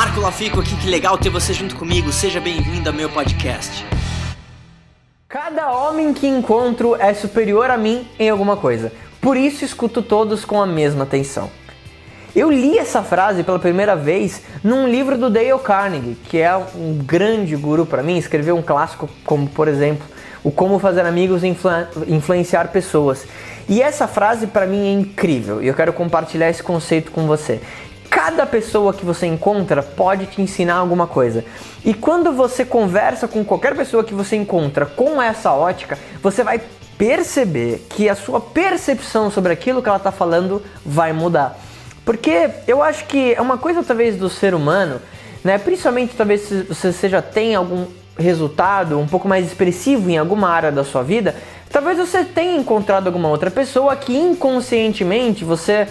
[0.00, 2.10] Marco Lafico aqui, que legal ter você junto comigo.
[2.10, 3.84] Seja bem-vindo ao meu podcast.
[5.28, 8.90] Cada homem que encontro é superior a mim em alguma coisa.
[9.20, 11.50] Por isso escuto todos com a mesma atenção.
[12.34, 16.94] Eu li essa frase pela primeira vez num livro do Dale Carnegie, que é um
[17.04, 20.06] grande guru para mim, escreveu um clássico como, por exemplo,
[20.42, 21.72] O Como Fazer Amigos e Influ
[22.08, 23.26] Influenciar Pessoas.
[23.68, 27.60] E essa frase para mim é incrível e eu quero compartilhar esse conceito com você.
[28.10, 31.44] Cada pessoa que você encontra pode te ensinar alguma coisa.
[31.84, 36.60] E quando você conversa com qualquer pessoa que você encontra com essa ótica, você vai
[36.98, 41.56] perceber que a sua percepção sobre aquilo que ela está falando vai mudar.
[42.04, 45.00] Porque eu acho que é uma coisa talvez do ser humano,
[45.44, 45.56] né?
[45.56, 47.86] Principalmente talvez se você já tem algum
[48.18, 51.34] resultado um pouco mais expressivo em alguma área da sua vida,
[51.70, 55.86] talvez você tenha encontrado alguma outra pessoa que inconscientemente você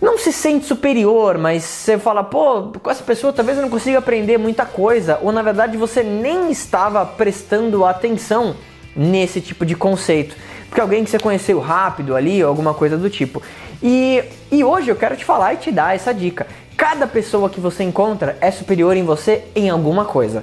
[0.00, 3.98] não se sente superior, mas você fala, pô, com essa pessoa talvez eu não consiga
[3.98, 8.56] aprender muita coisa, ou na verdade você nem estava prestando atenção
[8.96, 10.34] nesse tipo de conceito,
[10.68, 13.42] porque alguém que você conheceu rápido ali, ou alguma coisa do tipo.
[13.82, 16.46] E, e hoje eu quero te falar e te dar essa dica.
[16.76, 20.42] Cada pessoa que você encontra é superior em você em alguma coisa.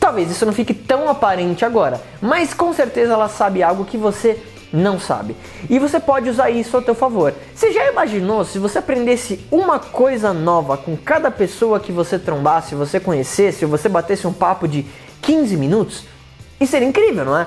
[0.00, 4.40] Talvez isso não fique tão aparente agora, mas com certeza ela sabe algo que você
[4.72, 5.34] não sabe.
[5.68, 7.34] E você pode usar isso a teu favor.
[7.54, 12.74] Você já imaginou se você aprendesse uma coisa nova com cada pessoa que você trombasse,
[12.74, 14.84] você conhecesse, ou você batesse um papo de
[15.22, 16.04] 15 minutos?
[16.60, 17.46] Isso seria incrível, não é?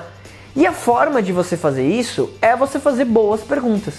[0.54, 3.94] E a forma de você fazer isso é você fazer boas perguntas.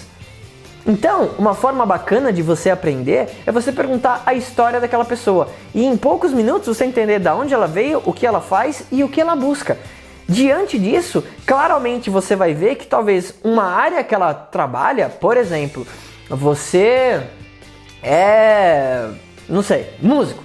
[0.86, 5.82] Então, uma forma bacana de você aprender é você perguntar a história daquela pessoa e
[5.84, 9.08] em poucos minutos você entender de onde ela veio, o que ela faz e o
[9.08, 9.78] que ela busca.
[10.28, 15.86] Diante disso, claramente você vai ver que talvez uma área que ela trabalha, por exemplo,
[16.28, 17.22] você
[18.02, 19.08] é,
[19.48, 20.44] não sei, músico.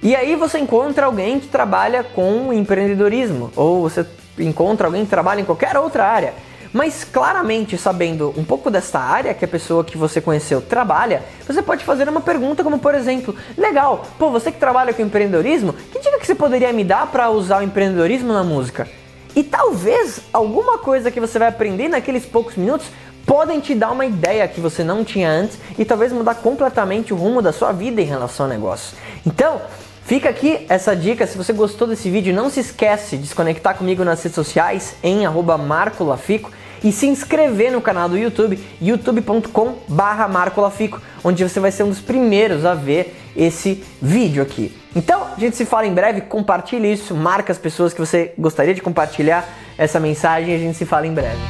[0.00, 4.06] E aí você encontra alguém que trabalha com empreendedorismo, ou você
[4.38, 6.34] encontra alguém que trabalha em qualquer outra área.
[6.72, 11.62] Mas claramente sabendo um pouco dessa área que a pessoa que você conheceu trabalha, você
[11.62, 16.00] pode fazer uma pergunta como por exemplo, legal, pô, você que trabalha com empreendedorismo, que
[16.00, 18.88] dica que você poderia me dar para usar o empreendedorismo na música?
[19.34, 22.86] E talvez alguma coisa que você vai aprender naqueles poucos minutos
[23.26, 27.16] podem te dar uma ideia que você não tinha antes e talvez mudar completamente o
[27.16, 28.96] rumo da sua vida em relação ao negócio.
[29.26, 29.60] Então,
[30.04, 33.72] Fica aqui essa dica, se você gostou desse vídeo, não se esquece de se conectar
[33.72, 36.50] comigo nas redes sociais em @marcolafico
[36.84, 42.64] e se inscrever no canal do YouTube, youtube.com/marcolafico, onde você vai ser um dos primeiros
[42.66, 44.72] a ver esse vídeo aqui.
[44.94, 48.72] Então, a gente se fala em breve, compartilhe isso, marca as pessoas que você gostaria
[48.74, 51.40] de compartilhar essa mensagem a gente se fala em breve.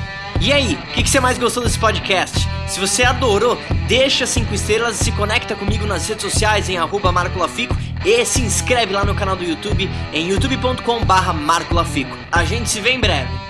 [0.41, 2.49] E aí, o que, que, você mais gostou desse podcast?
[2.67, 6.77] Se você adorou, deixa 5 estrelas e se conecta comigo nas redes sociais em
[7.13, 12.17] marcolafico e se inscreve lá no canal do YouTube em youtube.com barra marcolafico.
[12.31, 13.44] A gente se vê em breve.